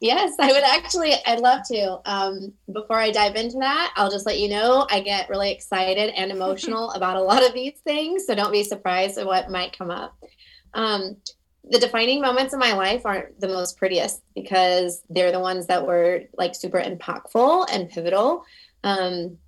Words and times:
Yes, 0.00 0.34
I 0.38 0.52
would 0.52 0.62
actually. 0.62 1.14
I'd 1.26 1.40
love 1.40 1.62
to. 1.68 2.00
Um, 2.04 2.52
before 2.72 3.00
I 3.00 3.10
dive 3.10 3.34
into 3.34 3.58
that, 3.58 3.92
I'll 3.96 4.10
just 4.10 4.26
let 4.26 4.38
you 4.38 4.48
know 4.48 4.86
I 4.88 5.00
get 5.00 5.28
really 5.28 5.50
excited 5.50 6.10
and 6.14 6.30
emotional 6.30 6.90
about 6.94 7.16
a 7.16 7.22
lot 7.22 7.44
of 7.44 7.52
these 7.52 7.80
things. 7.82 8.24
So 8.26 8.34
don't 8.34 8.52
be 8.52 8.62
surprised 8.62 9.18
at 9.18 9.26
what 9.26 9.50
might 9.50 9.76
come 9.76 9.90
up. 9.90 10.16
Um, 10.74 11.16
the 11.68 11.80
defining 11.80 12.20
moments 12.20 12.54
in 12.54 12.60
my 12.60 12.74
life 12.74 13.04
aren't 13.04 13.40
the 13.40 13.48
most 13.48 13.76
prettiest 13.76 14.22
because 14.34 15.02
they're 15.10 15.32
the 15.32 15.40
ones 15.40 15.66
that 15.66 15.84
were 15.84 16.22
like 16.36 16.54
super 16.54 16.80
impactful 16.80 17.66
and 17.70 17.90
pivotal. 17.90 18.44
Um, 18.84 19.38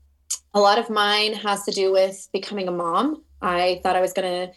a 0.52 0.60
lot 0.60 0.78
of 0.78 0.90
mine 0.90 1.32
has 1.34 1.64
to 1.64 1.70
do 1.70 1.92
with 1.92 2.28
becoming 2.32 2.66
a 2.66 2.72
mom. 2.72 3.22
I 3.40 3.80
thought 3.82 3.96
I 3.96 4.00
was 4.00 4.12
going 4.12 4.48
to 4.48 4.54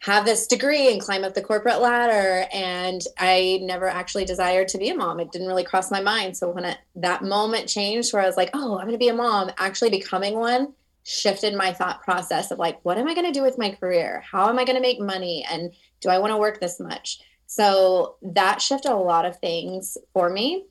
have 0.00 0.24
this 0.24 0.46
degree 0.46 0.92
and 0.92 1.00
climb 1.00 1.24
up 1.24 1.34
the 1.34 1.42
corporate 1.42 1.80
ladder. 1.80 2.46
And 2.52 3.02
i 3.18 3.58
never 3.62 3.88
actually 3.88 4.24
desired 4.24 4.68
to 4.68 4.78
be 4.78 4.90
a 4.90 4.94
mom. 4.94 5.20
It 5.20 5.32
didn't 5.32 5.48
really 5.48 5.64
cross 5.64 5.90
my 5.90 6.00
mind. 6.00 6.36
So 6.36 6.50
when 6.50 6.64
it, 6.64 6.78
that 6.96 7.22
moment 7.22 7.68
changed 7.68 8.12
where 8.12 8.22
i 8.22 8.26
was 8.26 8.36
like 8.36 8.50
oh 8.54 8.78
i'm 8.78 8.86
going 8.86 8.92
to 8.92 8.98
be 8.98 9.08
a 9.08 9.14
mom 9.14 9.50
actually 9.58 9.90
becoming 9.90 10.34
one 10.34 10.72
shifted 11.04 11.54
my 11.54 11.72
thought 11.72 12.02
process 12.02 12.50
of 12.50 12.58
like 12.58 12.78
what 12.84 12.98
am 12.98 13.06
i 13.06 13.14
going 13.14 13.26
to 13.26 13.32
do 13.32 13.42
with 13.42 13.58
my 13.58 13.70
career? 13.70 14.24
How 14.30 14.48
am 14.48 14.58
i 14.58 14.64
going 14.64 14.76
to 14.76 14.82
make 14.82 15.00
money? 15.00 15.46
And 15.50 15.72
do 16.00 16.08
i 16.08 16.18
want 16.18 16.32
to 16.32 16.36
work 16.36 16.60
this 16.60 16.80
much? 16.80 17.20
So 17.46 18.16
that 18.22 18.60
shifted 18.60 18.90
a 18.90 18.96
lot 18.96 19.24
of 19.24 19.38
things 19.38 19.96
for 20.12 20.28
me. 20.28 20.64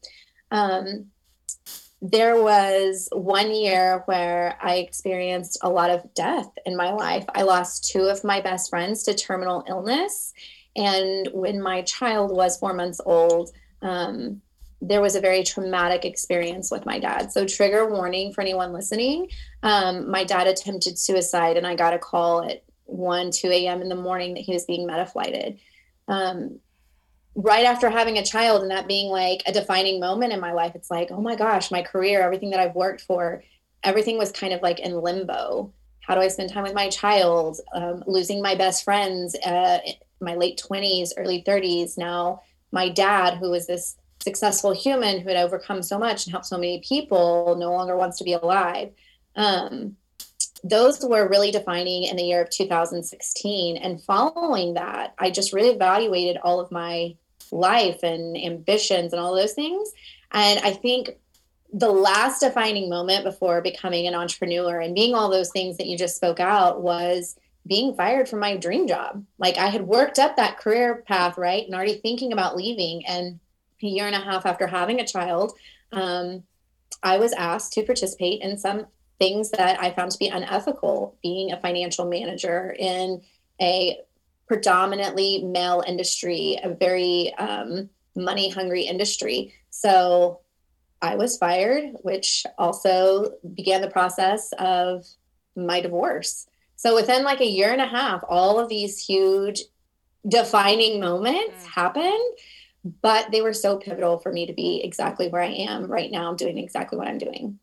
Um, 0.52 1.08
there 2.02 2.42
was 2.42 3.10
one 3.12 3.54
year 3.54 4.04
where 4.06 4.58
I 4.62 4.76
experienced 4.76 5.58
a 5.62 5.70
lot 5.70 5.90
of 5.90 6.14
death 6.14 6.50
in 6.66 6.76
my 6.76 6.92
life. 6.92 7.26
I 7.34 7.44
lost 7.44 7.90
two 7.92 8.04
of 8.04 8.24
my 8.24 8.42
best 8.42 8.70
friends 8.70 9.04
to 9.04 9.14
terminal 9.14 9.64
illness. 9.68 10.34
And 10.76 11.30
when 11.34 11.62
my 11.62 11.82
child 11.84 12.36
was 12.36 12.58
four 12.58 12.74
months 12.74 13.00
old, 13.06 13.52
um, 13.82 14.42
there 14.82 15.02
was 15.02 15.16
a 15.16 15.22
very 15.22 15.44
traumatic 15.44 16.06
experience 16.06 16.70
with 16.70 16.86
my 16.86 17.00
dad. 17.00 17.32
So, 17.32 17.46
trigger 17.46 17.90
warning 17.90 18.34
for 18.34 18.42
anyone 18.42 18.74
listening 18.74 19.30
um, 19.64 20.10
my 20.12 20.24
dad 20.24 20.48
attempted 20.48 21.00
suicide, 21.00 21.58
and 21.58 21.66
I 21.66 21.76
got 21.76 21.96
a 21.96 22.00
call 22.00 22.44
at 22.44 22.64
1, 22.86 23.32
2 23.32 23.50
a.m. 23.50 23.82
in 23.82 23.90
the 23.90 23.96
morning 23.96 24.36
that 24.36 24.42
he 24.42 24.54
was 24.54 24.66
being 24.66 24.88
metaflighted. 24.88 25.60
Um, 26.08 26.60
right 27.36 27.66
after 27.66 27.90
having 27.90 28.18
a 28.18 28.26
child 28.26 28.62
and 28.62 28.72
that 28.72 28.88
being 28.88 29.10
like 29.10 29.44
a 29.46 29.52
defining 29.52 30.00
moment 30.00 30.34
in 30.34 30.40
my 30.40 30.54
life, 30.54 30.74
it's 30.74 30.90
like, 30.90 31.12
oh 31.12 31.22
my 31.22 31.36
gosh, 31.36 31.70
my 31.70 31.82
career, 31.82 32.22
everything 32.22 32.52
that 32.52 32.60
I've 32.60 32.76
worked 32.76 33.02
for, 33.02 33.44
everything 33.84 34.18
was 34.18 34.32
kind 34.32 34.54
of 34.54 34.62
like 34.62 34.80
in 34.80 34.94
limbo. 34.94 35.74
How 36.00 36.16
do 36.16 36.22
I 36.22 36.30
spend 36.30 36.52
time 36.52 36.64
with 36.64 36.74
my 36.74 36.90
child? 36.90 37.60
Um, 37.74 38.04
losing 38.08 38.42
my 38.42 38.56
best 38.56 38.84
friends, 38.84 39.36
uh, 39.46 39.80
my 40.22 40.36
late 40.36 40.62
20s, 40.70 41.10
early 41.18 41.44
30s. 41.46 41.98
Now, 41.98 42.42
my 42.72 42.90
dad, 42.90 43.38
who 43.38 43.50
was 43.52 43.68
this 43.68 43.98
successful 44.24 44.74
human 44.74 45.20
who 45.20 45.30
had 45.30 45.38
overcome 45.38 45.84
so 45.84 46.00
much 46.00 46.26
and 46.26 46.32
helped 46.32 46.48
so 46.48 46.58
many 46.58 46.82
people, 46.88 47.56
no 47.60 47.72
longer 47.72 47.98
wants 47.98 48.18
to 48.20 48.24
be 48.24 48.34
alive. 48.34 48.92
Um, 49.36 49.98
those 50.64 51.04
were 51.04 51.28
really 51.28 51.52
defining 51.52 52.04
in 52.04 52.16
the 52.16 52.24
year 52.24 52.42
of 52.42 52.50
2016. 52.50 53.78
And 53.78 54.02
following 54.02 54.74
that, 54.76 55.14
I 55.20 55.30
just 55.30 55.54
really 55.54 55.70
evaluated 55.70 56.38
all 56.38 56.60
of 56.60 56.72
my 56.72 57.16
life 57.52 58.04
and 58.04 58.38
ambitions 58.38 59.14
and 59.14 59.20
all 59.22 59.36
those 59.36 59.54
things. 59.54 59.92
And 60.32 60.60
I 60.60 60.72
think 60.72 61.12
the 61.74 61.92
last 61.92 62.40
defining 62.40 62.90
moment 62.90 63.24
before 63.24 63.62
becoming 63.62 64.08
an 64.08 64.16
entrepreneur 64.16 64.80
and 64.80 64.96
being 64.96 65.14
all 65.14 65.30
those 65.30 65.52
things 65.52 65.78
that 65.78 65.88
you 65.88 65.98
just 65.98 66.16
spoke 66.16 66.40
out 66.40 66.82
was 66.82 67.36
being 67.68 67.96
fired 67.96 68.30
from 68.30 68.40
my 68.40 68.56
dream 68.56 68.88
job. 68.88 69.26
Like 69.40 69.58
I 69.58 69.68
had 69.68 69.88
worked 69.88 70.20
up 70.20 70.36
that 70.36 70.58
career 70.58 71.04
path, 71.08 71.38
right? 71.38 71.66
And 71.66 71.74
already 71.74 71.96
thinking 71.96 72.32
about 72.32 72.56
leaving. 72.56 73.06
And 73.06 73.40
a 73.82 73.88
year 73.88 74.06
and 74.06 74.16
a 74.16 74.20
half 74.20 74.46
after 74.46 74.68
having 74.68 75.00
a 75.00 75.08
child, 75.08 75.54
um, 75.92 76.44
I 77.04 77.18
was 77.18 77.34
asked 77.34 77.74
to 77.74 77.84
participate 77.84 78.42
in 78.42 78.58
some 78.58 78.88
things 79.20 79.52
that 79.52 79.82
I 79.82 79.92
found 79.92 80.12
to 80.12 80.18
be 80.18 80.28
unethical, 80.28 81.18
being 81.22 81.52
a 81.52 81.60
financial 81.60 82.06
manager 82.08 82.76
in 82.78 83.22
a 83.62 83.98
predominantly 84.48 85.44
male 85.44 85.84
industry, 85.86 86.60
a 86.64 86.70
very 86.70 87.34
um, 87.36 87.90
money 88.16 88.50
hungry 88.50 88.84
industry. 88.84 89.54
So 89.70 90.42
I 91.02 91.16
was 91.16 91.38
fired, 91.38 91.94
which 92.02 92.46
also 92.58 93.34
began 93.54 93.82
the 93.82 93.90
process 93.90 94.52
of 94.58 95.06
my 95.56 95.82
divorce. 95.82 96.48
So 96.76 96.96
within 96.96 97.24
like 97.24 97.42
a 97.42 97.50
year 97.50 97.72
and 97.72 97.82
a 97.82 97.88
half, 97.88 98.24
all 98.28 98.60
of 98.60 98.70
these 98.70 99.04
huge 99.04 99.62
defining 100.28 101.00
moments 101.00 101.64
mm. 101.64 101.68
happened, 101.68 102.38
but 103.02 103.32
they 103.32 103.42
were 103.42 103.54
so 103.54 103.78
pivotal 103.78 104.20
for 104.20 104.32
me 104.32 104.46
to 104.46 104.54
be 104.54 104.82
exactly 104.84 105.28
where 105.28 105.42
I 105.42 105.52
am 105.52 105.86
right 105.86 106.12
now, 106.12 106.34
doing 106.34 106.58
exactly 106.58 106.98
what 106.98 107.08
I'm 107.08 107.18
doing. 107.18 107.60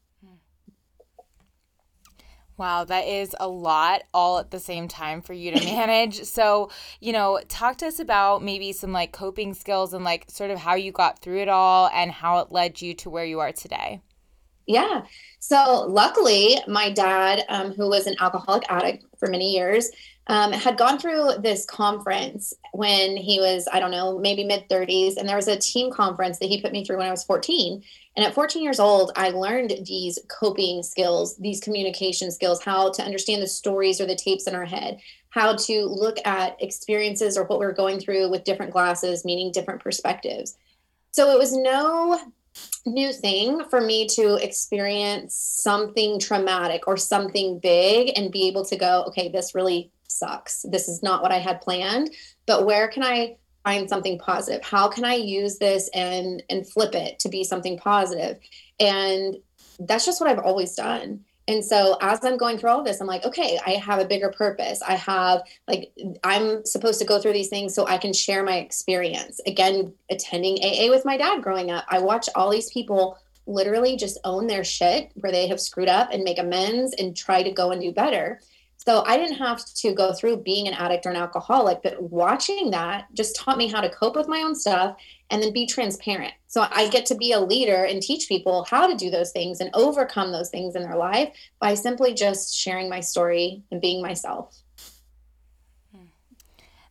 Wow, 2.56 2.84
that 2.84 3.06
is 3.06 3.34
a 3.40 3.48
lot 3.48 4.04
all 4.12 4.38
at 4.38 4.50
the 4.50 4.60
same 4.60 4.86
time 4.88 5.22
for 5.22 5.32
you 5.32 5.52
to 5.52 5.64
manage. 5.64 6.24
so, 6.24 6.70
you 7.00 7.12
know, 7.12 7.40
talk 7.48 7.78
to 7.78 7.86
us 7.86 7.98
about 7.98 8.42
maybe 8.42 8.72
some 8.72 8.92
like 8.92 9.12
coping 9.12 9.54
skills 9.54 9.94
and 9.94 10.04
like 10.04 10.30
sort 10.30 10.50
of 10.50 10.58
how 10.58 10.74
you 10.74 10.92
got 10.92 11.20
through 11.20 11.40
it 11.40 11.48
all 11.48 11.88
and 11.92 12.10
how 12.12 12.38
it 12.38 12.52
led 12.52 12.80
you 12.82 12.94
to 12.94 13.10
where 13.10 13.24
you 13.24 13.40
are 13.40 13.52
today. 13.52 14.00
Yeah. 14.66 15.02
So, 15.40 15.86
luckily, 15.88 16.56
my 16.68 16.90
dad, 16.90 17.44
um, 17.48 17.72
who 17.72 17.88
was 17.88 18.06
an 18.06 18.14
alcoholic 18.20 18.62
addict 18.68 19.04
for 19.18 19.28
many 19.28 19.50
years, 19.52 19.90
um, 20.28 20.52
had 20.52 20.78
gone 20.78 20.98
through 20.98 21.32
this 21.40 21.64
conference 21.64 22.54
when 22.72 23.16
he 23.16 23.40
was, 23.40 23.66
I 23.72 23.80
don't 23.80 23.90
know, 23.90 24.18
maybe 24.18 24.44
mid 24.44 24.68
30s. 24.68 25.16
And 25.16 25.28
there 25.28 25.36
was 25.36 25.48
a 25.48 25.58
team 25.58 25.90
conference 25.90 26.38
that 26.38 26.46
he 26.46 26.62
put 26.62 26.72
me 26.72 26.84
through 26.84 26.98
when 26.98 27.08
I 27.08 27.10
was 27.10 27.24
14. 27.24 27.82
And 28.16 28.26
at 28.26 28.34
14 28.34 28.62
years 28.62 28.78
old, 28.78 29.10
I 29.16 29.30
learned 29.30 29.74
these 29.84 30.18
coping 30.28 30.82
skills, 30.82 31.36
these 31.38 31.60
communication 31.60 32.30
skills, 32.30 32.62
how 32.62 32.90
to 32.92 33.02
understand 33.02 33.42
the 33.42 33.48
stories 33.48 34.00
or 34.00 34.06
the 34.06 34.14
tapes 34.14 34.46
in 34.46 34.54
our 34.54 34.64
head, 34.64 35.00
how 35.30 35.56
to 35.56 35.86
look 35.86 36.18
at 36.24 36.60
experiences 36.62 37.36
or 37.36 37.44
what 37.44 37.58
we're 37.58 37.72
going 37.72 37.98
through 37.98 38.30
with 38.30 38.44
different 38.44 38.72
glasses, 38.72 39.24
meaning 39.24 39.50
different 39.50 39.82
perspectives. 39.82 40.56
So 41.10 41.30
it 41.30 41.38
was 41.38 41.52
no 41.52 42.20
new 42.84 43.12
thing 43.12 43.64
for 43.70 43.80
me 43.80 44.06
to 44.06 44.36
experience 44.36 45.34
something 45.34 46.20
traumatic 46.20 46.86
or 46.86 46.96
something 46.96 47.58
big 47.58 48.12
and 48.16 48.30
be 48.30 48.48
able 48.48 48.64
to 48.66 48.76
go, 48.76 49.04
okay, 49.08 49.28
this 49.28 49.54
really 49.54 49.90
sucks. 50.12 50.62
This 50.68 50.88
is 50.88 51.02
not 51.02 51.22
what 51.22 51.32
I 51.32 51.38
had 51.38 51.60
planned, 51.60 52.14
but 52.46 52.66
where 52.66 52.88
can 52.88 53.02
I 53.02 53.36
find 53.64 53.88
something 53.88 54.18
positive? 54.18 54.62
How 54.62 54.88
can 54.88 55.04
I 55.04 55.14
use 55.14 55.58
this 55.58 55.88
and 55.94 56.42
and 56.50 56.66
flip 56.66 56.94
it 56.94 57.18
to 57.20 57.28
be 57.28 57.44
something 57.44 57.78
positive? 57.78 58.38
And 58.80 59.36
that's 59.78 60.04
just 60.04 60.20
what 60.20 60.30
I've 60.30 60.44
always 60.44 60.74
done. 60.74 61.24
And 61.48 61.64
so 61.64 61.96
as 62.00 62.24
I'm 62.24 62.36
going 62.36 62.56
through 62.56 62.70
all 62.70 62.84
this, 62.84 63.00
I'm 63.00 63.08
like, 63.08 63.24
okay, 63.24 63.58
I 63.66 63.70
have 63.72 63.98
a 63.98 64.04
bigger 64.04 64.30
purpose. 64.30 64.80
I 64.82 64.94
have 64.94 65.42
like 65.66 65.92
I'm 66.22 66.64
supposed 66.64 67.00
to 67.00 67.06
go 67.06 67.20
through 67.20 67.32
these 67.32 67.48
things 67.48 67.74
so 67.74 67.86
I 67.86 67.98
can 67.98 68.12
share 68.12 68.44
my 68.44 68.56
experience. 68.58 69.40
Again, 69.46 69.92
attending 70.10 70.58
AA 70.62 70.88
with 70.90 71.04
my 71.04 71.16
dad 71.16 71.42
growing 71.42 71.70
up, 71.70 71.84
I 71.88 71.98
watch 71.98 72.28
all 72.34 72.50
these 72.50 72.70
people 72.70 73.18
literally 73.46 73.96
just 73.96 74.18
own 74.22 74.46
their 74.46 74.62
shit 74.62 75.10
where 75.16 75.32
they 75.32 75.48
have 75.48 75.60
screwed 75.60 75.88
up 75.88 76.10
and 76.12 76.22
make 76.22 76.38
amends 76.38 76.94
and 76.94 77.16
try 77.16 77.42
to 77.42 77.50
go 77.50 77.72
and 77.72 77.80
do 77.80 77.92
better. 77.92 78.40
So 78.84 79.04
I 79.06 79.16
didn't 79.16 79.36
have 79.36 79.64
to 79.64 79.92
go 79.92 80.12
through 80.12 80.38
being 80.38 80.66
an 80.66 80.74
addict 80.74 81.06
or 81.06 81.10
an 81.10 81.16
alcoholic, 81.16 81.82
but 81.84 82.02
watching 82.02 82.72
that 82.72 83.06
just 83.14 83.36
taught 83.36 83.56
me 83.56 83.68
how 83.68 83.80
to 83.80 83.88
cope 83.88 84.16
with 84.16 84.26
my 84.26 84.42
own 84.42 84.56
stuff 84.56 84.96
and 85.30 85.40
then 85.40 85.52
be 85.52 85.66
transparent. 85.66 86.32
So 86.48 86.66
I 86.68 86.88
get 86.88 87.06
to 87.06 87.14
be 87.14 87.30
a 87.30 87.38
leader 87.38 87.84
and 87.84 88.02
teach 88.02 88.26
people 88.26 88.64
how 88.64 88.88
to 88.88 88.96
do 88.96 89.08
those 89.08 89.30
things 89.30 89.60
and 89.60 89.70
overcome 89.72 90.32
those 90.32 90.50
things 90.50 90.74
in 90.74 90.82
their 90.82 90.96
life 90.96 91.32
by 91.60 91.74
simply 91.74 92.12
just 92.12 92.56
sharing 92.56 92.88
my 92.88 92.98
story 92.98 93.62
and 93.70 93.80
being 93.80 94.02
myself. 94.02 94.62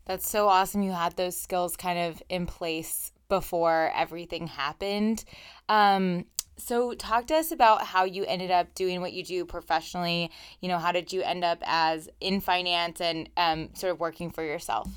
That's 0.05 0.29
so 0.29 0.47
awesome 0.47 0.81
you 0.81 0.91
had 0.91 1.15
those 1.15 1.39
skills 1.39 1.75
kind 1.75 1.99
of 1.99 2.23
in 2.29 2.45
place 2.45 3.11
before 3.29 3.91
everything 3.95 4.47
happened. 4.47 5.23
Um, 5.69 6.25
so, 6.61 6.93
talk 6.93 7.27
to 7.27 7.35
us 7.35 7.51
about 7.51 7.85
how 7.85 8.03
you 8.03 8.23
ended 8.25 8.51
up 8.51 8.73
doing 8.75 9.01
what 9.01 9.13
you 9.13 9.23
do 9.23 9.45
professionally. 9.45 10.31
You 10.61 10.69
know, 10.69 10.77
how 10.77 10.91
did 10.91 11.11
you 11.11 11.21
end 11.21 11.43
up 11.43 11.59
as 11.63 12.09
in 12.19 12.39
finance 12.41 13.01
and 13.01 13.29
um, 13.37 13.69
sort 13.73 13.91
of 13.91 13.99
working 13.99 14.29
for 14.29 14.43
yourself? 14.43 14.89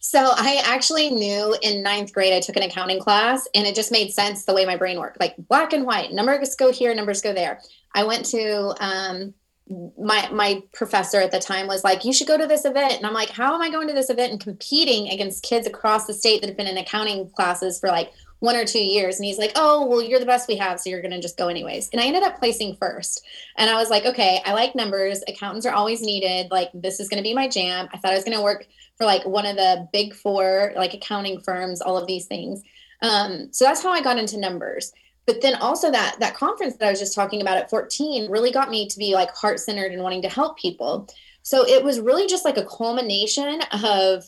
So, 0.00 0.32
I 0.34 0.62
actually 0.64 1.10
knew 1.10 1.56
in 1.62 1.82
ninth 1.82 2.12
grade, 2.12 2.32
I 2.32 2.40
took 2.40 2.56
an 2.56 2.62
accounting 2.62 3.00
class 3.00 3.46
and 3.54 3.66
it 3.66 3.74
just 3.74 3.90
made 3.90 4.12
sense 4.12 4.44
the 4.44 4.54
way 4.54 4.64
my 4.64 4.76
brain 4.76 4.98
worked 4.98 5.20
like 5.20 5.34
black 5.36 5.72
and 5.72 5.84
white, 5.84 6.12
numbers 6.12 6.54
go 6.54 6.70
here, 6.72 6.94
numbers 6.94 7.20
go 7.20 7.32
there. 7.32 7.60
I 7.94 8.04
went 8.04 8.24
to, 8.26 8.74
um, 8.80 9.34
my 9.98 10.28
my 10.30 10.62
professor 10.72 11.20
at 11.20 11.30
the 11.30 11.38
time 11.38 11.66
was 11.66 11.84
like 11.84 12.04
you 12.04 12.12
should 12.12 12.26
go 12.26 12.38
to 12.38 12.46
this 12.46 12.64
event 12.64 12.94
and 12.94 13.04
i'm 13.04 13.12
like 13.12 13.28
how 13.28 13.54
am 13.54 13.60
i 13.60 13.68
going 13.68 13.86
to 13.86 13.92
this 13.92 14.08
event 14.08 14.32
and 14.32 14.40
competing 14.40 15.08
against 15.08 15.42
kids 15.42 15.66
across 15.66 16.06
the 16.06 16.14
state 16.14 16.40
that 16.40 16.48
have 16.48 16.56
been 16.56 16.66
in 16.66 16.78
accounting 16.78 17.28
classes 17.30 17.78
for 17.78 17.88
like 17.88 18.10
one 18.40 18.56
or 18.56 18.64
two 18.64 18.82
years. 18.82 19.16
And 19.16 19.24
he's 19.24 19.38
like, 19.38 19.52
oh, 19.56 19.86
well, 19.86 20.02
you're 20.02 20.20
the 20.20 20.26
best 20.26 20.48
we 20.48 20.56
have. 20.56 20.78
So 20.80 20.90
you're 20.90 21.02
going 21.02 21.12
to 21.12 21.20
just 21.20 21.36
go 21.36 21.48
anyways. 21.48 21.88
And 21.92 22.00
I 22.00 22.06
ended 22.06 22.22
up 22.22 22.38
placing 22.38 22.76
first. 22.76 23.26
And 23.56 23.68
I 23.68 23.74
was 23.74 23.90
like, 23.90 24.04
okay, 24.04 24.40
I 24.44 24.52
like 24.52 24.74
numbers. 24.74 25.22
Accountants 25.26 25.66
are 25.66 25.74
always 25.74 26.02
needed. 26.02 26.50
Like, 26.50 26.70
this 26.72 27.00
is 27.00 27.08
going 27.08 27.22
to 27.22 27.28
be 27.28 27.34
my 27.34 27.48
jam. 27.48 27.88
I 27.92 27.98
thought 27.98 28.12
I 28.12 28.16
was 28.16 28.24
going 28.24 28.36
to 28.36 28.42
work 28.42 28.66
for 28.96 29.04
like 29.04 29.24
one 29.26 29.46
of 29.46 29.56
the 29.56 29.88
big 29.92 30.14
four, 30.14 30.72
like 30.76 30.94
accounting 30.94 31.40
firms, 31.40 31.80
all 31.80 31.96
of 31.96 32.06
these 32.06 32.26
things. 32.26 32.62
Um, 33.02 33.48
so 33.52 33.64
that's 33.64 33.82
how 33.82 33.90
I 33.90 34.02
got 34.02 34.18
into 34.18 34.38
numbers. 34.38 34.92
But 35.26 35.42
then 35.42 35.56
also 35.56 35.90
that 35.90 36.16
that 36.20 36.34
conference 36.34 36.76
that 36.76 36.86
I 36.86 36.90
was 36.90 36.98
just 36.98 37.14
talking 37.14 37.42
about 37.42 37.58
at 37.58 37.68
14 37.68 38.30
really 38.30 38.50
got 38.50 38.70
me 38.70 38.88
to 38.88 38.98
be 38.98 39.12
like 39.12 39.30
heart 39.34 39.60
centered 39.60 39.92
and 39.92 40.02
wanting 40.02 40.22
to 40.22 40.28
help 40.28 40.58
people. 40.58 41.06
So 41.42 41.66
it 41.66 41.84
was 41.84 42.00
really 42.00 42.26
just 42.26 42.44
like 42.44 42.56
a 42.56 42.64
culmination 42.64 43.60
of 43.72 44.24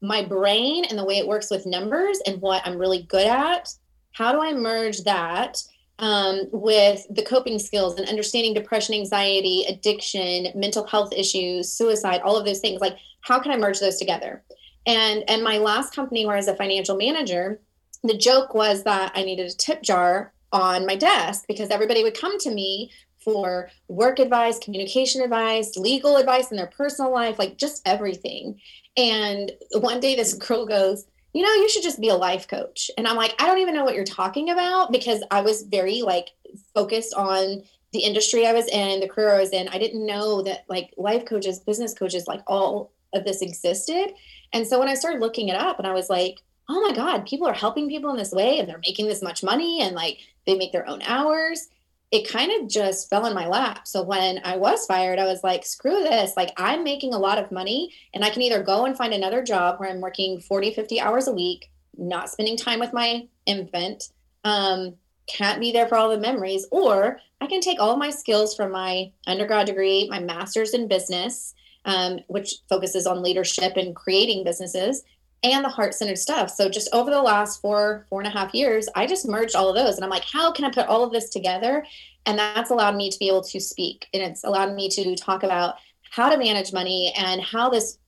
my 0.00 0.24
brain 0.24 0.84
and 0.84 0.98
the 0.98 1.04
way 1.04 1.18
it 1.18 1.26
works 1.26 1.50
with 1.50 1.66
numbers 1.66 2.20
and 2.26 2.40
what 2.40 2.66
I'm 2.66 2.78
really 2.78 3.02
good 3.02 3.26
at. 3.26 3.72
How 4.12 4.32
do 4.32 4.40
I 4.40 4.52
merge 4.52 5.02
that 5.02 5.62
um, 5.98 6.48
with 6.52 7.06
the 7.10 7.22
coping 7.22 7.58
skills 7.58 7.98
and 7.98 8.08
understanding 8.08 8.54
depression, 8.54 8.94
anxiety, 8.94 9.64
addiction, 9.68 10.48
mental 10.54 10.86
health 10.86 11.12
issues, 11.12 11.72
suicide, 11.72 12.22
all 12.22 12.36
of 12.36 12.46
those 12.46 12.60
things? 12.60 12.80
Like, 12.80 12.96
how 13.20 13.38
can 13.38 13.52
I 13.52 13.56
merge 13.56 13.80
those 13.80 13.98
together? 13.98 14.42
And 14.86 15.24
and 15.28 15.44
my 15.44 15.58
last 15.58 15.94
company, 15.94 16.24
where 16.24 16.34
I 16.34 16.38
was 16.38 16.48
a 16.48 16.56
financial 16.56 16.96
manager, 16.96 17.60
the 18.02 18.16
joke 18.16 18.54
was 18.54 18.84
that 18.84 19.12
I 19.14 19.22
needed 19.22 19.50
a 19.50 19.54
tip 19.54 19.82
jar 19.82 20.32
on 20.52 20.86
my 20.86 20.96
desk 20.96 21.44
because 21.46 21.68
everybody 21.68 22.02
would 22.02 22.18
come 22.18 22.38
to 22.40 22.50
me 22.50 22.90
for 23.22 23.70
work 23.88 24.18
advice, 24.18 24.58
communication 24.58 25.20
advice, 25.20 25.76
legal 25.76 26.16
advice 26.16 26.50
in 26.50 26.56
their 26.56 26.66
personal 26.66 27.12
life, 27.12 27.38
like 27.38 27.58
just 27.58 27.82
everything. 27.86 28.58
And 28.96 29.52
one 29.72 30.00
day 30.00 30.14
this 30.14 30.34
girl 30.34 30.66
goes, 30.66 31.04
you 31.32 31.42
know, 31.42 31.52
you 31.54 31.68
should 31.68 31.82
just 31.82 32.00
be 32.00 32.08
a 32.08 32.16
life 32.16 32.48
coach. 32.48 32.90
And 32.98 33.06
I'm 33.06 33.16
like, 33.16 33.34
I 33.40 33.46
don't 33.46 33.58
even 33.58 33.74
know 33.74 33.84
what 33.84 33.94
you're 33.94 34.04
talking 34.04 34.50
about 34.50 34.90
because 34.90 35.22
I 35.30 35.42
was 35.42 35.62
very 35.62 36.02
like 36.02 36.28
focused 36.74 37.14
on 37.14 37.62
the 37.92 38.00
industry 38.00 38.46
I 38.46 38.52
was 38.52 38.68
in, 38.68 39.00
the 39.00 39.08
career 39.08 39.34
I 39.34 39.40
was 39.40 39.50
in. 39.50 39.68
I 39.68 39.78
didn't 39.78 40.06
know 40.06 40.42
that 40.42 40.64
like 40.68 40.92
life 40.96 41.24
coaches, 41.24 41.60
business 41.60 41.94
coaches, 41.94 42.26
like 42.26 42.42
all 42.46 42.92
of 43.12 43.24
this 43.24 43.42
existed. 43.42 44.12
And 44.52 44.66
so 44.66 44.78
when 44.78 44.88
I 44.88 44.94
started 44.94 45.20
looking 45.20 45.48
it 45.48 45.56
up 45.56 45.78
and 45.78 45.86
I 45.86 45.92
was 45.92 46.10
like, 46.10 46.38
oh 46.68 46.80
my 46.80 46.94
God, 46.94 47.26
people 47.26 47.46
are 47.46 47.52
helping 47.52 47.88
people 47.88 48.10
in 48.10 48.16
this 48.16 48.32
way 48.32 48.58
and 48.58 48.68
they're 48.68 48.78
making 48.78 49.06
this 49.06 49.22
much 49.22 49.42
money 49.42 49.82
and 49.82 49.94
like 49.94 50.18
they 50.46 50.56
make 50.56 50.72
their 50.72 50.88
own 50.88 51.02
hours 51.02 51.68
it 52.10 52.28
kind 52.28 52.50
of 52.60 52.68
just 52.68 53.08
fell 53.08 53.26
in 53.26 53.34
my 53.34 53.46
lap. 53.46 53.86
So 53.86 54.02
when 54.02 54.40
I 54.44 54.56
was 54.56 54.86
fired, 54.86 55.18
I 55.18 55.26
was 55.26 55.44
like, 55.44 55.64
screw 55.64 56.02
this. 56.02 56.32
Like, 56.36 56.52
I'm 56.56 56.82
making 56.82 57.14
a 57.14 57.18
lot 57.18 57.38
of 57.38 57.52
money 57.52 57.94
and 58.12 58.24
I 58.24 58.30
can 58.30 58.42
either 58.42 58.62
go 58.62 58.84
and 58.84 58.96
find 58.96 59.12
another 59.12 59.42
job 59.44 59.78
where 59.78 59.88
I'm 59.88 60.00
working 60.00 60.40
40, 60.40 60.74
50 60.74 61.00
hours 61.00 61.28
a 61.28 61.32
week, 61.32 61.70
not 61.96 62.28
spending 62.28 62.56
time 62.56 62.80
with 62.80 62.92
my 62.92 63.28
infant, 63.46 64.10
um, 64.44 64.94
can't 65.28 65.60
be 65.60 65.70
there 65.70 65.86
for 65.86 65.96
all 65.96 66.08
the 66.08 66.18
memories, 66.18 66.66
or 66.72 67.20
I 67.40 67.46
can 67.46 67.60
take 67.60 67.80
all 67.80 67.96
my 67.96 68.10
skills 68.10 68.56
from 68.56 68.72
my 68.72 69.12
undergrad 69.28 69.66
degree, 69.66 70.08
my 70.10 70.18
master's 70.18 70.74
in 70.74 70.88
business, 70.88 71.54
um, 71.84 72.18
which 72.26 72.56
focuses 72.68 73.06
on 73.06 73.22
leadership 73.22 73.76
and 73.76 73.94
creating 73.94 74.44
businesses, 74.44 75.04
and 75.42 75.64
the 75.64 75.68
heart 75.68 75.94
centered 75.94 76.18
stuff. 76.18 76.50
So 76.50 76.68
just 76.68 76.88
over 76.92 77.10
the 77.10 77.22
last 77.22 77.60
four, 77.60 78.06
four 78.10 78.20
and 78.20 78.28
a 78.28 78.30
half 78.30 78.54
years, 78.54 78.88
I 78.94 79.06
just 79.06 79.28
merged 79.28 79.54
all 79.54 79.68
of 79.70 79.76
those. 79.76 79.96
And 79.96 80.04
I'm 80.04 80.10
like, 80.10 80.24
how 80.24 80.52
can 80.52 80.64
I 80.64 80.70
put 80.70 80.86
all 80.86 81.02
of 81.02 81.12
this 81.12 81.30
together? 81.30 81.84
And 82.26 82.38
that's 82.38 82.70
allowed 82.70 82.96
me 82.96 83.10
to 83.10 83.18
be 83.18 83.28
able 83.28 83.42
to 83.44 83.60
speak. 83.60 84.06
And 84.12 84.22
it's 84.22 84.44
allowed 84.44 84.74
me 84.74 84.88
to 84.90 85.16
talk 85.16 85.42
about 85.42 85.76
how 86.10 86.28
to 86.28 86.36
manage 86.36 86.72
money 86.72 87.14
and 87.16 87.40
how 87.40 87.70
this 87.70 87.98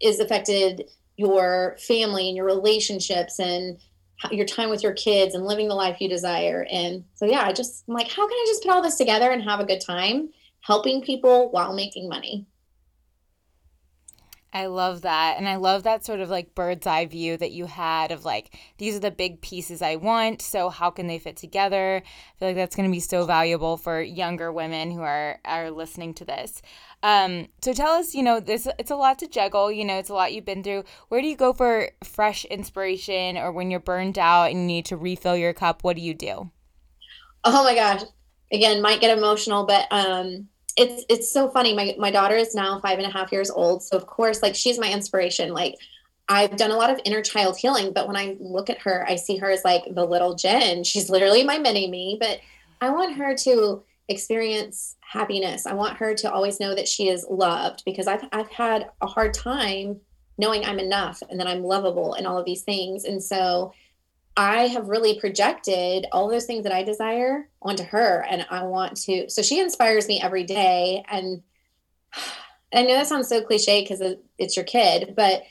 is 0.00 0.20
affected 0.20 0.90
your 1.16 1.76
family 1.78 2.28
and 2.28 2.36
your 2.36 2.46
relationships 2.46 3.38
and 3.38 3.78
your 4.30 4.46
time 4.46 4.70
with 4.70 4.82
your 4.82 4.92
kids 4.92 5.34
and 5.34 5.46
living 5.46 5.68
the 5.68 5.74
life 5.74 6.00
you 6.00 6.08
desire. 6.08 6.66
And 6.70 7.04
so, 7.14 7.24
yeah, 7.24 7.42
I 7.42 7.52
just, 7.52 7.84
I'm 7.88 7.94
like, 7.94 8.08
how 8.08 8.26
can 8.28 8.36
I 8.36 8.44
just 8.46 8.62
put 8.62 8.72
all 8.72 8.82
this 8.82 8.96
together 8.96 9.30
and 9.30 9.42
have 9.42 9.60
a 9.60 9.64
good 9.64 9.80
time 9.80 10.30
helping 10.60 11.02
people 11.02 11.50
while 11.50 11.72
making 11.72 12.08
money? 12.08 12.46
I 14.54 14.66
love 14.66 15.02
that. 15.02 15.38
And 15.38 15.48
I 15.48 15.56
love 15.56 15.82
that 15.84 16.04
sort 16.04 16.20
of 16.20 16.28
like 16.28 16.54
bird's 16.54 16.86
eye 16.86 17.06
view 17.06 17.38
that 17.38 17.52
you 17.52 17.64
had 17.64 18.10
of 18.10 18.26
like, 18.26 18.54
these 18.76 18.94
are 18.94 19.00
the 19.00 19.10
big 19.10 19.40
pieces 19.40 19.80
I 19.80 19.96
want. 19.96 20.42
So 20.42 20.68
how 20.68 20.90
can 20.90 21.06
they 21.06 21.18
fit 21.18 21.36
together? 21.38 22.02
I 22.04 22.38
feel 22.38 22.48
like 22.48 22.56
that's 22.56 22.76
going 22.76 22.88
to 22.88 22.92
be 22.92 23.00
so 23.00 23.24
valuable 23.24 23.78
for 23.78 24.02
younger 24.02 24.52
women 24.52 24.90
who 24.90 25.00
are, 25.00 25.40
are 25.46 25.70
listening 25.70 26.12
to 26.14 26.26
this. 26.26 26.60
Um, 27.02 27.48
so 27.62 27.72
tell 27.72 27.92
us, 27.92 28.14
you 28.14 28.22
know, 28.22 28.40
this 28.40 28.68
it's 28.78 28.90
a 28.90 28.96
lot 28.96 29.18
to 29.20 29.26
juggle, 29.26 29.72
you 29.72 29.84
know, 29.84 29.98
it's 29.98 30.10
a 30.10 30.14
lot 30.14 30.32
you've 30.32 30.44
been 30.44 30.62
through. 30.62 30.84
Where 31.08 31.22
do 31.22 31.26
you 31.26 31.36
go 31.36 31.52
for 31.52 31.90
fresh 32.04 32.44
inspiration 32.44 33.38
or 33.38 33.52
when 33.52 33.70
you're 33.70 33.80
burned 33.80 34.18
out 34.18 34.50
and 34.50 34.60
you 34.60 34.66
need 34.66 34.84
to 34.86 34.96
refill 34.96 35.36
your 35.36 35.54
cup, 35.54 35.82
what 35.82 35.96
do 35.96 36.02
you 36.02 36.14
do? 36.14 36.50
Oh 37.42 37.64
my 37.64 37.74
gosh. 37.74 38.02
Again, 38.52 38.82
might 38.82 39.00
get 39.00 39.16
emotional, 39.16 39.64
but 39.66 39.86
um 39.90 40.48
it's 40.76 41.04
it's 41.08 41.30
so 41.30 41.48
funny. 41.48 41.74
My 41.74 41.94
my 41.98 42.10
daughter 42.10 42.36
is 42.36 42.54
now 42.54 42.80
five 42.80 42.98
and 42.98 43.06
a 43.06 43.10
half 43.10 43.32
years 43.32 43.50
old, 43.50 43.82
so 43.82 43.96
of 43.96 44.06
course, 44.06 44.42
like 44.42 44.54
she's 44.54 44.78
my 44.78 44.90
inspiration. 44.90 45.52
Like 45.52 45.76
I've 46.28 46.56
done 46.56 46.70
a 46.70 46.76
lot 46.76 46.90
of 46.90 47.00
inner 47.04 47.22
child 47.22 47.56
healing, 47.56 47.92
but 47.92 48.06
when 48.06 48.16
I 48.16 48.36
look 48.40 48.70
at 48.70 48.80
her, 48.82 49.04
I 49.08 49.16
see 49.16 49.36
her 49.36 49.50
as 49.50 49.64
like 49.64 49.84
the 49.90 50.04
little 50.04 50.34
Jen. 50.34 50.84
She's 50.84 51.10
literally 51.10 51.44
my 51.44 51.58
mini 51.58 51.90
me, 51.90 52.16
but 52.18 52.40
I 52.80 52.90
want 52.90 53.16
her 53.16 53.34
to 53.34 53.82
experience 54.08 54.96
happiness. 55.00 55.66
I 55.66 55.74
want 55.74 55.98
her 55.98 56.14
to 56.14 56.32
always 56.32 56.58
know 56.58 56.74
that 56.74 56.88
she 56.88 57.08
is 57.08 57.26
loved 57.28 57.82
because 57.84 58.06
I've 58.06 58.24
I've 58.32 58.50
had 58.50 58.90
a 59.00 59.06
hard 59.06 59.34
time 59.34 60.00
knowing 60.38 60.64
I'm 60.64 60.78
enough 60.78 61.22
and 61.28 61.38
that 61.38 61.46
I'm 61.46 61.62
lovable 61.62 62.14
and 62.14 62.26
all 62.26 62.38
of 62.38 62.44
these 62.44 62.62
things. 62.62 63.04
And 63.04 63.22
so 63.22 63.72
I 64.36 64.68
have 64.68 64.88
really 64.88 65.20
projected 65.20 66.06
all 66.12 66.28
those 66.28 66.46
things 66.46 66.64
that 66.64 66.72
I 66.72 66.82
desire 66.82 67.48
onto 67.60 67.84
her. 67.84 68.24
And 68.28 68.46
I 68.50 68.62
want 68.64 68.96
to, 69.02 69.28
so 69.28 69.42
she 69.42 69.60
inspires 69.60 70.08
me 70.08 70.20
every 70.20 70.44
day. 70.44 71.04
And 71.10 71.42
I 72.74 72.82
know 72.82 72.94
that 72.94 73.06
sounds 73.06 73.28
so 73.28 73.42
cliche 73.42 73.82
because 73.82 74.02
it's 74.38 74.56
your 74.56 74.64
kid, 74.64 75.12
but 75.14 75.42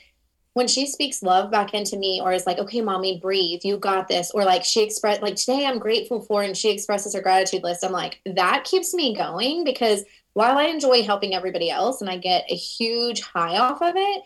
when 0.54 0.68
she 0.68 0.86
speaks 0.86 1.22
love 1.22 1.50
back 1.50 1.72
into 1.72 1.96
me 1.96 2.20
or 2.22 2.32
is 2.32 2.46
like, 2.46 2.58
okay, 2.58 2.80
mommy, 2.80 3.18
breathe, 3.20 3.60
you 3.64 3.78
got 3.78 4.08
this. 4.08 4.30
Or 4.32 4.44
like 4.44 4.64
she 4.64 4.82
expressed, 4.82 5.22
like 5.22 5.36
today 5.36 5.64
I'm 5.64 5.78
grateful 5.78 6.20
for, 6.20 6.42
and 6.42 6.56
she 6.56 6.70
expresses 6.70 7.14
her 7.14 7.22
gratitude 7.22 7.62
list. 7.62 7.84
I'm 7.84 7.92
like, 7.92 8.20
that 8.26 8.64
keeps 8.64 8.92
me 8.92 9.14
going 9.14 9.64
because 9.64 10.02
while 10.34 10.58
I 10.58 10.64
enjoy 10.64 11.04
helping 11.04 11.34
everybody 11.34 11.70
else 11.70 12.00
and 12.00 12.10
I 12.10 12.18
get 12.18 12.44
a 12.50 12.54
huge 12.54 13.22
high 13.22 13.58
off 13.58 13.80
of 13.80 13.94
it, 13.96 14.22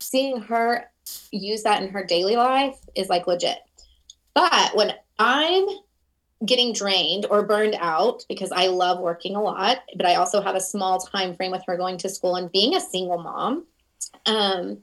seeing 0.00 0.40
her 0.42 0.90
use 1.30 1.62
that 1.62 1.82
in 1.82 1.88
her 1.90 2.04
daily 2.04 2.36
life 2.36 2.76
is 2.94 3.08
like 3.08 3.26
legit. 3.26 3.58
But 4.34 4.74
when 4.74 4.94
I'm 5.18 5.66
getting 6.44 6.72
drained 6.72 7.26
or 7.30 7.42
burned 7.42 7.76
out 7.78 8.24
because 8.28 8.52
I 8.52 8.66
love 8.66 9.00
working 9.00 9.36
a 9.36 9.42
lot, 9.42 9.78
but 9.96 10.06
I 10.06 10.16
also 10.16 10.42
have 10.42 10.54
a 10.54 10.60
small 10.60 10.98
time 10.98 11.34
frame 11.34 11.52
with 11.52 11.62
her 11.66 11.76
going 11.76 11.98
to 11.98 12.08
school 12.08 12.36
and 12.36 12.50
being 12.52 12.74
a 12.74 12.80
single 12.80 13.18
mom. 13.18 13.66
Um, 14.26 14.78